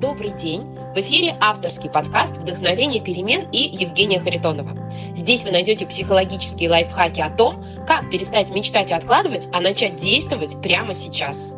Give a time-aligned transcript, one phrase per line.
[0.00, 0.62] Добрый день!
[0.94, 4.70] В эфире авторский подкаст «Вдохновение перемен» и Евгения Харитонова.
[5.16, 10.62] Здесь вы найдете психологические лайфхаки о том, как перестать мечтать и откладывать, а начать действовать
[10.62, 11.56] прямо сейчас.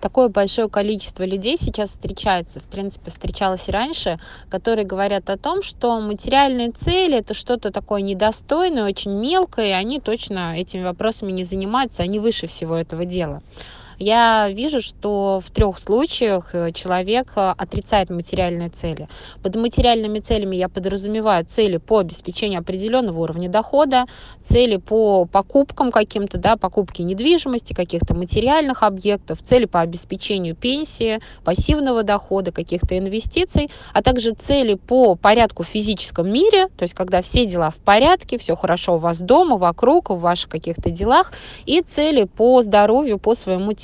[0.00, 4.20] такое большое количество людей сейчас встречается, в принципе, встречалось и раньше,
[4.50, 10.00] которые говорят о том, что материальные цели это что-то такое недостойное, очень мелкое, и они
[10.00, 13.42] точно этими вопросами не занимаются, они выше всего этого дела
[13.98, 19.08] я вижу, что в трех случаях э, человек э, отрицает материальные цели.
[19.42, 24.06] Под материальными целями я подразумеваю цели по обеспечению определенного уровня дохода,
[24.42, 32.02] цели по покупкам каким-то, да, покупки недвижимости, каких-то материальных объектов, цели по обеспечению пенсии, пассивного
[32.02, 37.46] дохода, каких-то инвестиций, а также цели по порядку в физическом мире, то есть когда все
[37.46, 41.32] дела в порядке, все хорошо у вас дома, вокруг, в ваших каких-то делах,
[41.66, 43.83] и цели по здоровью, по своему телу.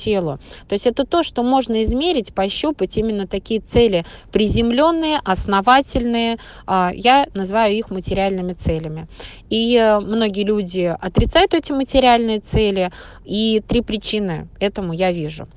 [0.67, 6.37] То есть это то, что можно измерить, пощупать, именно такие цели приземленные, основательные.
[6.65, 9.07] А, я называю их материальными целями.
[9.49, 12.91] И э, многие люди отрицают эти материальные цели,
[13.25, 15.47] и три причины этому я вижу.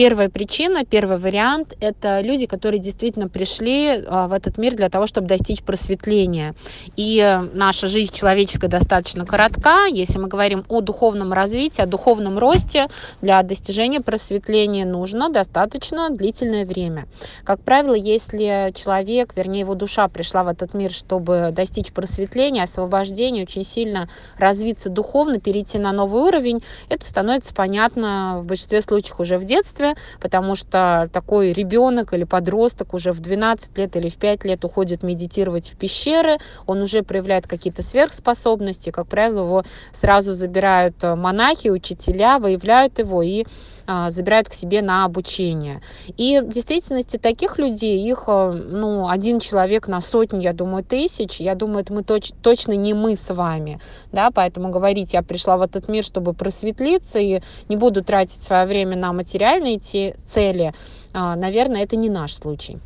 [0.00, 5.06] Первая причина, первый вариант– это люди, которые действительно пришли а, в этот мир для того,
[5.06, 6.54] чтобы достичь просветления.
[6.96, 9.84] И наша жизнь человеческая достаточно коротка.
[9.84, 12.88] Если мы говорим о духовном развитии, о духовном росте,
[13.20, 17.06] для достижения просветления нужно достаточно длительное время.
[17.44, 23.42] Как правило, если человек, вернее его душа пришла в этот мир, чтобы достичь просветления, освобождения,
[23.42, 29.36] очень сильно развиться духовно, перейти на новый уровень, это становится понятно в большинстве случаев уже
[29.36, 29.89] в детстве,
[30.20, 35.02] потому что такой ребенок или подросток уже в 12 лет или в 5 лет уходит
[35.02, 41.68] медитировать в пещеры, он уже проявляет какие-то сверхспособности, как правило, его сразу забирают э, монахи,
[41.68, 43.44] учителя, выявляют его и
[43.92, 45.80] а, забирают к себе на обучение.
[46.16, 51.40] И в действительности таких людей, их э, ну, один человек на сотню, я думаю, тысяч.
[51.40, 53.80] Я думаю, это мы точ точно не мы с вами.
[54.12, 54.30] Да?
[54.32, 58.96] Поэтому говорить, я пришла в этот мир, чтобы просветлиться и не буду тратить свое время
[58.96, 60.72] на материальные те цели,
[61.12, 62.78] а, наверное, это не наш случай.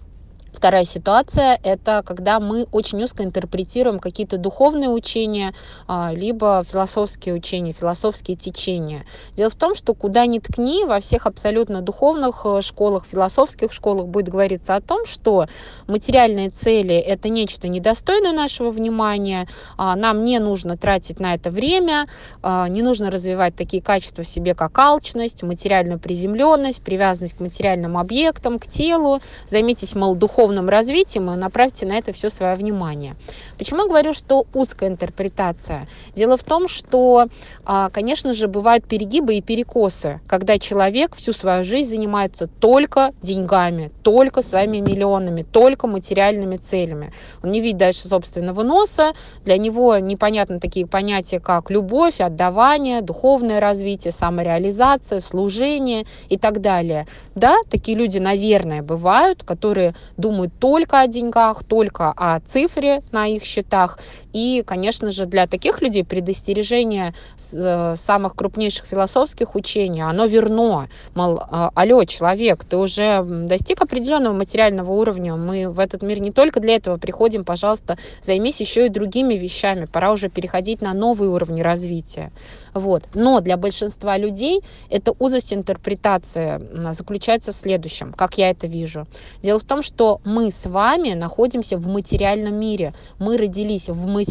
[0.54, 5.53] Вторая ситуация– это когда мы очень узко интерпретируем какие-то духовные учения,
[5.88, 9.04] а, либо философские учения, философские течения.
[9.34, 14.06] Дело в том, что куда ни ткни, во всех абсолютно духовных э, школах, философских школах
[14.06, 15.48] будет говориться о том, что
[15.88, 22.06] материальные цели– это нечто недостойное нашего внимания, а, нам не нужно тратить на это время,
[22.42, 27.98] а, не нужно развивать такие качества в себе, как алчность, материальную приземленность, привязанность к материальным
[27.98, 29.21] объектам, к телу.
[29.48, 33.16] Займитесь, мол, духовным духовном развитии, мы направьте на это все свое внимание.
[33.56, 35.88] Почему я говорю, что узкая интерпретация?
[36.15, 37.28] Дело в том, что,
[37.65, 43.91] а, конечно же, бывают перегибы и перекосы, когда человек всю свою жизнь занимается только деньгами,
[44.03, 47.12] только своими миллионами, только материальными целями.
[47.43, 49.12] Он не видит дальше собственного носа,
[49.47, 57.06] для него непонятны такие понятия, как любовь, отдавание, духовное развитие, самореализация, служение и так далее.
[57.34, 63.28] Да, такие люди, наверное, бывают, которые думают, думают только о деньгах, только о цифре на
[63.28, 63.99] их счетах.
[64.34, 67.15] И, конечно же, для таких людей предостережение
[67.53, 70.89] э, самых крупнейших философских учений, оно верно.
[71.15, 76.33] Мол, а, алло, человек, ты уже достиг определенного материального уровня, мы в этот мир не
[76.33, 81.31] только для этого приходим, пожалуйста, займись еще и другими вещами, пора уже переходить на новые
[81.31, 82.33] уровни развития.
[82.72, 83.05] Вот.
[83.15, 89.06] Но для большинства людей эта узость интерпретации заключается в следующем, как я это вижу.
[89.43, 92.95] Дело в том, что мы с вами находимся в материальном мире.
[93.21, 94.24] Мы родились в материальном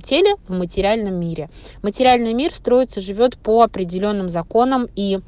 [0.00, 1.48] теле, в материальном мире.
[1.82, 5.20] Материальный мир строится, живет по определенным законам и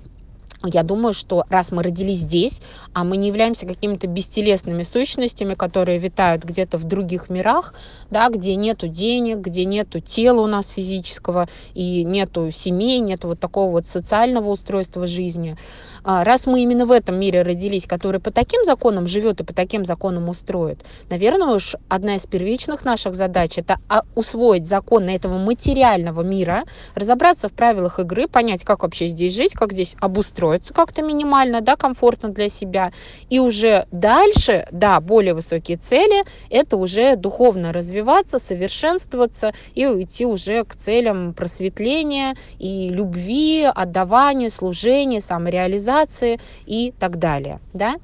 [0.65, 2.61] я думаю, что раз мы родились здесь,
[2.93, 7.75] а мы не являемся какими-то бестелесными сущностями, которые витают где-то в других мирах,
[8.11, 13.39] да, где нету денег, где нету тела у нас физического, и нету семей, нету вот
[13.39, 15.57] такого вот социального устройства жизни.
[16.03, 19.55] А, раз мы именно в этом мире родились, который по таким законам живет и по
[19.55, 25.39] таким законам устроит, наверное, уж одна из первичных наших задач это а, усвоить законы этого
[25.39, 26.65] материального мира,
[26.95, 31.61] разобраться в правилах игры, понять, как вообще здесь жить, как здесь обустроить устроиться как-то минимально,
[31.61, 32.93] да, комфортно для себя.
[33.31, 40.65] И уже дальше, да, более высокие цели, это уже духовно развиваться, совершенствоваться и уйти уже
[40.65, 47.97] к целям просветления и любви, отдавания, служения, самореализации и так далее, да.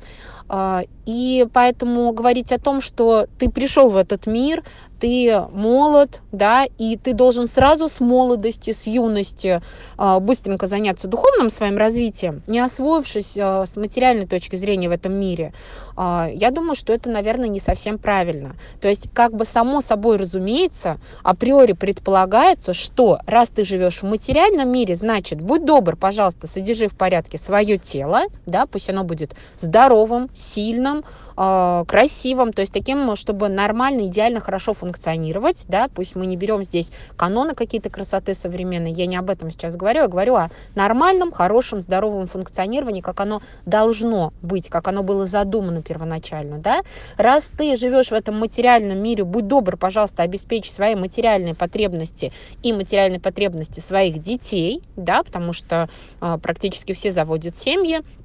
[0.49, 4.63] А, И поэтому говорить о том, что ты пришел в этот мир,
[5.01, 9.61] ты молод, да, и ты должен сразу с молодости, с юности
[9.99, 15.13] э, быстренько заняться духовным своим развитием, не освоившись э, с материальной точки зрения в этом
[15.13, 15.53] мире,
[15.97, 18.57] я думаю, что это, наверное, не совсем правильно.
[18.81, 24.73] То есть, как бы само собой разумеется, априори предполагается, что раз ты живешь в материальном
[24.73, 30.31] мире, значит, будь добр, пожалуйста, содержи в порядке свое тело, да, пусть оно будет здоровым,
[30.35, 31.05] сильным,
[31.37, 36.63] э, красивым, то есть таким, чтобы нормально, идеально, хорошо функционировать, да, пусть мы не берем
[36.63, 41.33] здесь каноны какие-то красоты современные, я не об этом сейчас говорю, я говорю о нормальном,
[41.33, 46.83] хорошем, здоровом функционировании, как оно должно быть, как оно было задумано первоначально, да.
[47.17, 52.33] Раз ты живешь в этом материальном мире, будь добр, пожалуйста, обеспечь свои материальные потребности
[52.63, 55.89] и материальные потребности своих детей, да, потому что
[56.21, 58.24] э, практически все заводят семьи, а,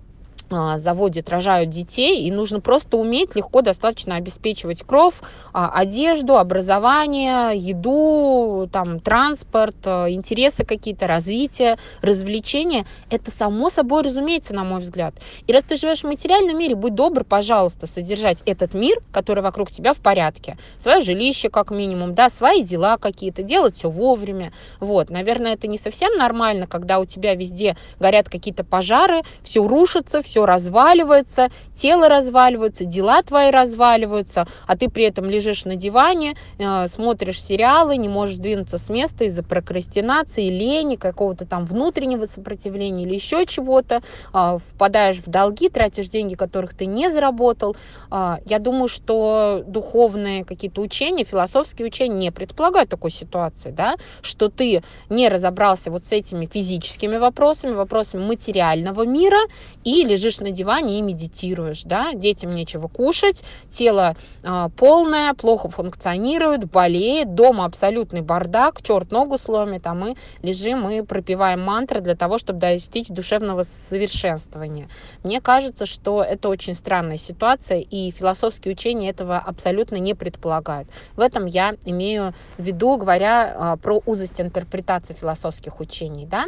[0.49, 5.21] заводят, рожают детей, и нужно просто уметь легко достаточно обеспечивать кров,
[5.53, 12.85] а, одежду, образование, еду, там, транспорт, а, интересы какие-то, развитие, развлечения.
[13.09, 15.13] Это само собой разумеется, на мой взгляд.
[15.47, 19.71] И раз ты живешь в материальном мире, будь добр, пожалуйста, содержать этот мир, который вокруг
[19.71, 20.57] тебя в порядке.
[20.77, 24.51] Свое жилище, как минимум, да, свои дела какие-то, делать все вовремя.
[24.79, 30.21] Вот, наверное, это не совсем нормально, когда у тебя везде горят какие-то пожары, все рушится,
[30.21, 36.35] все все разваливается, тело разваливается, дела твои разваливаются, а ты при этом лежишь на диване,
[36.57, 43.03] э, смотришь сериалы, не можешь двинуться с места из-за прокрастинации, лени, какого-то там внутреннего сопротивления
[43.03, 44.01] или еще чего-то,
[44.33, 47.75] э, впадаешь в долги, тратишь деньги, которых ты не заработал.
[48.09, 54.47] Э, я думаю, что духовные какие-то учения, философские учения не предполагают такой ситуации, да, что
[54.47, 59.39] ты не разобрался вот с этими физическими вопросами, вопросами материального мира
[59.83, 65.69] и лежишь лежишь на диване и медитируешь, да, детям нечего кушать, тело э, полное, плохо
[65.69, 72.15] функционирует, болеет, дома абсолютный бардак, черт ногу сломит, а мы лежим и пропиваем мантры для
[72.15, 74.87] того, чтобы достичь душевного совершенствования.
[75.23, 80.87] Мне кажется, что это очень странная ситуация, и философские учения этого абсолютно не предполагают.
[81.15, 86.45] В этом я имею в виду, говоря э, про узость интерпретации философских учений, да.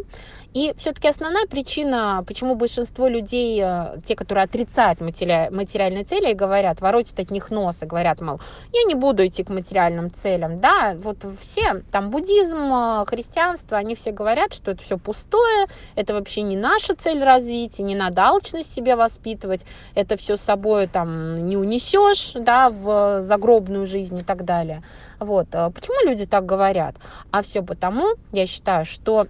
[0.53, 3.70] И все-таки основная причина, почему большинство людей Э,
[4.05, 8.39] те, которые отрицают материальные цели и говорят, воротят от них нос и говорят, мол,
[8.73, 10.59] я не буду идти к материальным целям.
[10.59, 16.13] Да, вот все, там буддизм, э, христианство, они все говорят, что это все пустое, это
[16.13, 19.65] вообще не наша цель развития, не надо алчность себе воспитывать,
[19.95, 24.83] это все с собой там не унесешь, да, в загробную жизнь и так далее.
[25.19, 25.47] Вот.
[25.53, 26.95] Э, почему люди так говорят?
[27.31, 29.27] А все потому, я считаю, что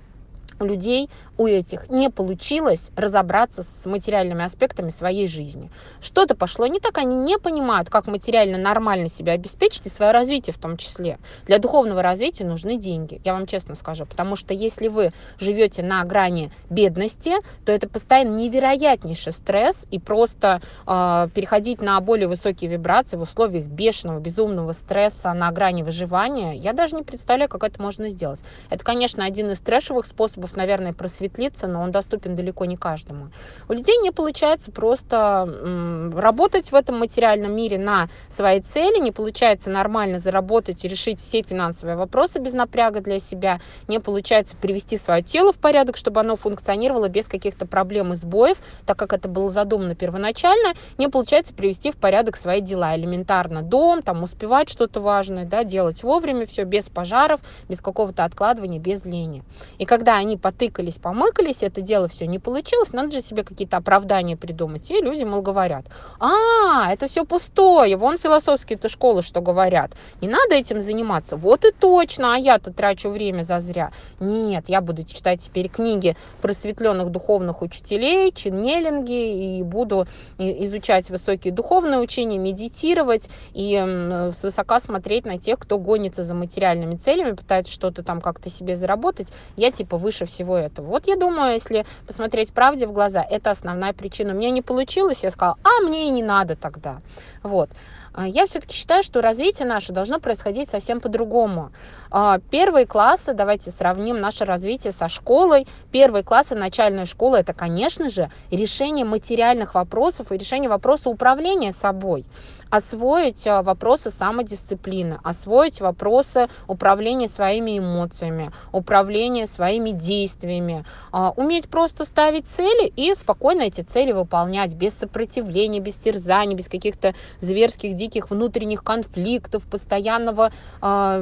[0.65, 5.71] людей у этих не получилось разобраться с материальными аспектами своей жизни.
[6.01, 10.53] Что-то пошло не так, они не понимают, как материально нормально себя обеспечить и свое развитие
[10.53, 11.17] в том числе.
[11.45, 16.03] Для духовного развития нужны деньги, я вам честно скажу, потому что если вы живете на
[16.03, 17.33] грани бедности,
[17.65, 23.65] то это постоянно невероятнейший стресс и просто э, переходить на более высокие вибрации в условиях
[23.65, 28.41] бешеного, безумного стресса на грани выживания, я даже не представляю, как это можно сделать.
[28.69, 33.29] Это, конечно, один из трэшевых способов, наверное, просветления просветлиться, но он доступен далеко не каждому.
[33.69, 39.69] У людей не получается просто работать в этом материальном мире на свои цели, не получается
[39.69, 45.21] нормально заработать и решить все финансовые вопросы без напряга для себя, не получается привести свое
[45.21, 49.51] тело в порядок, чтобы оно функционировало без каких-то проблем и сбоев, так как это было
[49.51, 55.45] задумано первоначально, не получается привести в порядок свои дела, элементарно дом, там успевать что-то важное,
[55.45, 59.43] да, делать вовремя все, без пожаров, без какого-то откладывания, без лени.
[59.77, 63.77] И когда они потыкались, помыли, помыкались, это дело все не получилось, надо же себе какие-то
[63.77, 64.89] оправдания придумать.
[64.91, 65.85] И люди, мол, говорят,
[66.19, 71.37] а, это все пустое, вон философские-то школы что говорят, не надо этим заниматься.
[71.37, 73.91] Вот и точно, а я-то трачу время зазря.
[74.19, 80.07] Нет, я буду читать теперь книги просветленных духовных учителей, чиннелинги, и буду
[80.37, 87.33] изучать высокие духовные учения, медитировать и свысока смотреть на тех, кто гонится за материальными целями,
[87.33, 89.27] пытается что-то там как-то себе заработать.
[89.55, 90.87] Я типа выше всего этого.
[90.87, 94.33] Вот я думаю, если посмотреть правде в глаза, это основная причина.
[94.33, 97.01] У меня не получилось, я сказала, а мне и не надо тогда.
[97.43, 97.69] Вот.
[98.13, 101.71] А, я все-таки считаю, что развитие наше должно происходить совсем по-другому.
[102.09, 105.65] А, первые классы, давайте сравним наше развитие со школой.
[105.91, 112.25] Первые классы начальной школы– это, конечно же, решение материальных вопросов и решение вопроса управления собой
[112.69, 122.47] освоить а, вопросы самодисциплины, освоить вопросы управления своими эмоциями, управления своими действиями, уметь просто ставить
[122.47, 128.83] цели и спокойно эти цели выполнять без сопротивления, без терзаний, без каких-то зверских, диких внутренних
[128.83, 131.19] конфликтов, постоянного а,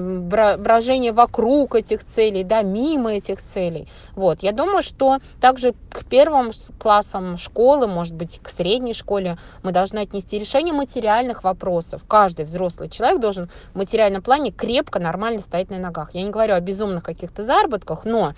[0.58, 3.88] брожения вокруг этих целей, да, мимо этих целей.
[4.16, 9.72] Вот, я думаю, что также к первым классам школы, может быть, к средней школе мы
[9.72, 12.04] должны отнести решение материальных вопросов.
[12.08, 16.14] Каждый взрослый человек должен в материальном плане крепко, нормально стоять на ногах.
[16.14, 18.34] Я не говорю о безумных каких-то заработках, но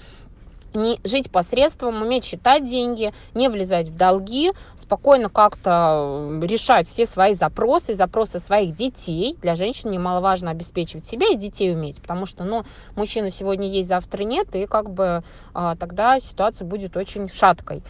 [0.74, 7.34] не жить посредством, уметь считать деньги, не влезать в долги, спокойно как-то решать все свои
[7.34, 9.38] запросы, запросы своих детей.
[9.42, 12.64] Для женщин немаловажно обеспечивать себя и детей уметь, потому что, ну,
[12.96, 15.24] мужчина сегодня есть, завтра нет, и как бы
[15.54, 17.84] а, тогда ситуация будет очень шаткой.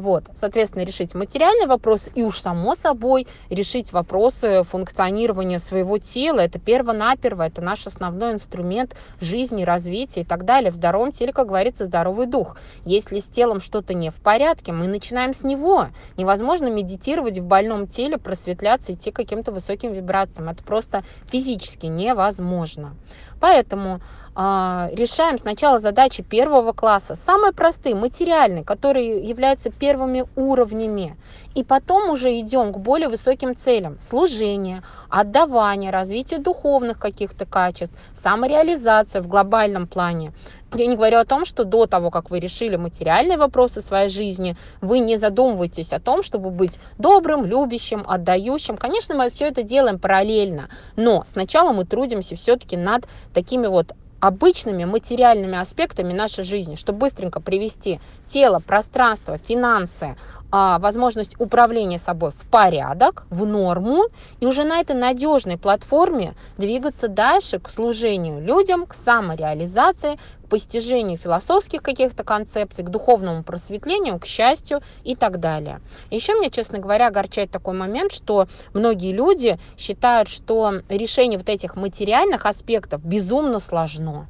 [0.00, 6.40] Вот, соответственно, решить материальный вопрос и уж само собой решить вопросы функционирования своего тела.
[6.40, 10.70] Это перво-наперво, это наш основной инструмент жизни, развития и так далее.
[10.70, 12.56] В здоровом теле, как говорится, здоровый дух.
[12.84, 15.86] Если с телом что-то не в порядке, мы начинаем с него.
[16.16, 20.48] Невозможно медитировать в больном теле, просветляться, идти каким-то высоким вибрациям.
[20.48, 22.94] Это просто физически невозможно.
[23.40, 24.00] Поэтому
[24.36, 31.16] э, решаем сначала задачи первого класса, самые простые, материальные, которые являются первыми уровнями.
[31.54, 33.96] И потом уже идем к более высоким целям.
[34.02, 40.32] Служение, отдавание, развитие духовных каких-то качеств, самореализация в глобальном плане.
[40.74, 44.56] Я не говорю о том, что до того, как вы решили материальные вопросы своей жизни,
[44.82, 48.76] вы не задумываетесь о том, чтобы быть добрым, любящим, отдающим.
[48.76, 54.84] Конечно, мы все это делаем параллельно, но сначала мы трудимся все-таки над такими вот обычными
[54.84, 60.16] материальными аспектами нашей жизни, чтобы быстренько привести тело, пространство, финансы,
[60.50, 64.04] а, возможность управления собой в порядок, в норму,
[64.40, 71.18] и уже на этой надежной платформе двигаться дальше к служению людям, к самореализации, к постижению
[71.18, 75.80] философских каких-то концепций, к духовному просветлению, к счастью и так далее.
[76.10, 81.76] Еще меня, честно говоря, огорчает такой момент, что многие люди считают, что решение вот этих
[81.76, 84.26] материальных аспектов безумно сложно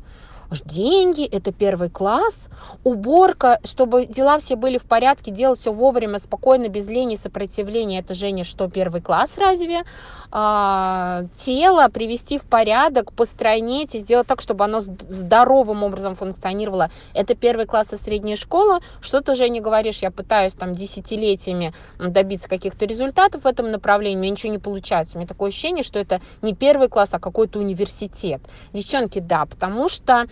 [0.64, 2.48] деньги, это первый класс,
[2.84, 8.14] уборка, чтобы дела все были в порядке, делать все вовремя, спокойно, без лени, сопротивления, это,
[8.14, 9.82] Женя, что первый класс разве?
[10.30, 17.34] А, тело привести в порядок, постройнить и сделать так, чтобы оно здоровым образом функционировало, это
[17.34, 22.86] первый класс и средняя школа, что ты, Женя, говоришь, я пытаюсь там десятилетиями добиться каких-то
[22.86, 26.20] результатов в этом направлении, у меня ничего не получается, у меня такое ощущение, что это
[26.42, 28.40] не первый класс, а какой-то университет.
[28.72, 30.26] Девчонки, да, потому что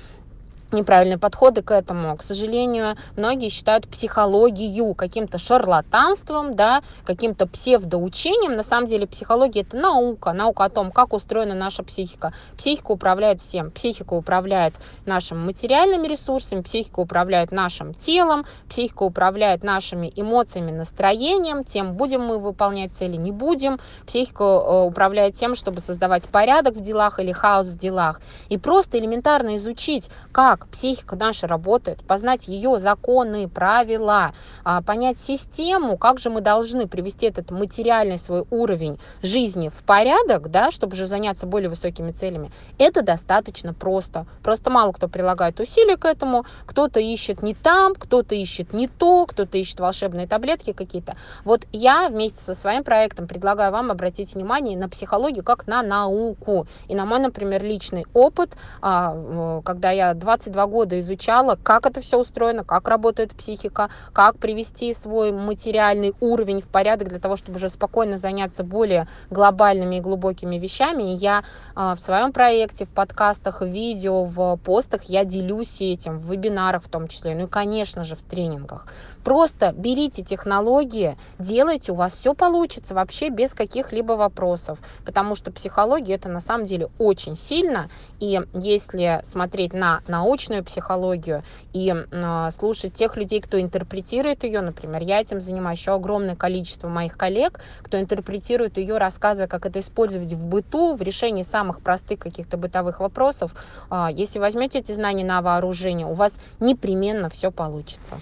[0.73, 2.17] неправильные подходы к этому.
[2.17, 8.57] К сожалению, многие считают психологию каким-то шарлатанством, да, каким-то псевдоучением.
[8.57, 12.33] На самом деле психология это наука, наука о том, как устроена наша психика.
[12.57, 13.71] Психика управляет всем.
[13.71, 21.95] Психика управляет нашими материальными ресурсами, психика управляет нашим телом, психика управляет нашими эмоциями, настроением, тем,
[21.95, 23.79] будем мы выполнять цели, не будем.
[24.07, 28.21] Психика э, управляет тем, чтобы создавать порядок в делах или хаос в делах.
[28.49, 34.33] И просто элементарно изучить, как как психика наша работает, познать ее законы, правила,
[34.65, 40.51] а, понять систему, как же мы должны привести этот материальный свой уровень жизни в порядок,
[40.51, 44.27] да, чтобы же заняться более высокими целями, это достаточно просто.
[44.43, 49.27] Просто мало кто прилагает усилия к этому, кто-то ищет не там, кто-то ищет не то,
[49.27, 51.17] кто-то ищет волшебные таблетки какие-то.
[51.45, 56.67] Вот я вместе со своим проектом предлагаю вам обратить внимание на психологию как на науку.
[56.89, 62.01] И на мой, например, личный опыт, а, когда я 20 22 года изучала, как это
[62.01, 67.57] все устроено, как работает психика, как привести свой материальный уровень в порядок для того, чтобы
[67.57, 71.15] уже спокойно заняться более глобальными и глубокими вещами.
[71.15, 76.19] И я а, в своем проекте, в подкастах, в видео, в постах я делюсь этим,
[76.19, 78.87] в вебинарах в том числе, ну и, конечно же, в тренингах.
[79.25, 86.15] Просто берите технологии, делайте, у вас все получится вообще без каких-либо вопросов, потому что психология
[86.15, 87.89] это на самом деле очень сильно,
[88.21, 90.01] и если смотреть на
[90.37, 95.95] научную психологию и э, слушать тех людей, кто интерпретирует ее, например, я этим занимаюсь, еще
[95.95, 101.43] огромное количество моих коллег, кто интерпретирует ее, рассказывая, как это использовать в быту, в решении
[101.43, 103.53] самых простых каких-то бытовых вопросов,
[103.91, 108.21] э, если возьмете эти знания на вооружение, у вас непременно все получится.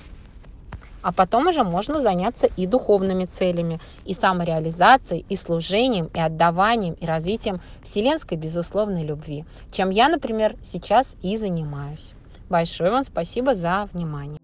[1.05, 7.05] А потом уже можно заняться и духовными целями, и самореализацией, и служением, и отдаванием, и
[7.05, 12.15] развитием вселенской безусловной любви, чем я, например, сейчас и занимаюсь.
[12.49, 14.39] Большое вам спасибо за внимание.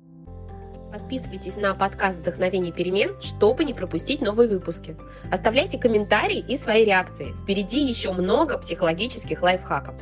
[0.92, 4.96] Подписывайтесь на подкаст «Вдохновение перемен», чтобы не пропустить новые выпуски.
[5.32, 7.32] Оставляйте комментарии и свои реакции.
[7.42, 9.94] Впереди еще много психологических лайфхаков.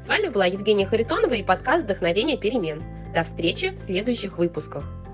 [0.00, 2.82] С вами была Евгения Харитонова и подкаст «Вдохновение перемен».
[3.12, 5.05] До встречи в следующих выпусках.